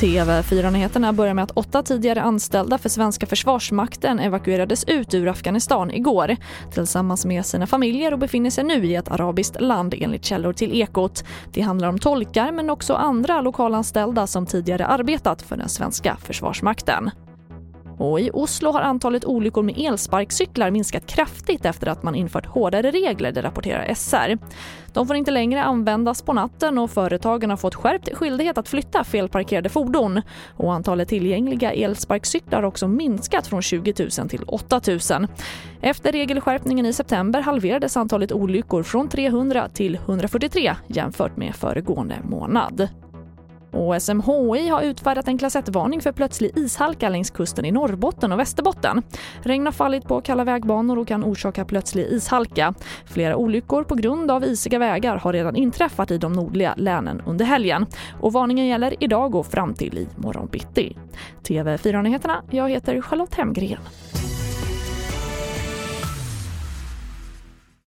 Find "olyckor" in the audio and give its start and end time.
19.24-19.62, 38.32-38.82, 53.36-53.84